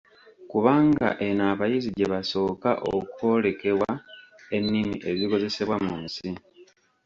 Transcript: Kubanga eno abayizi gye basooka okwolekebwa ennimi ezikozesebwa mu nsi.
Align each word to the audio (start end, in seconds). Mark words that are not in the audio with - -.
Kubanga 0.51 1.07
eno 1.27 1.43
abayizi 1.51 1.89
gye 1.97 2.07
basooka 2.13 2.69
okwolekebwa 2.95 3.91
ennimi 4.55 4.95
ezikozesebwa 5.09 5.75
mu 5.85 5.95
nsi. 6.03 6.29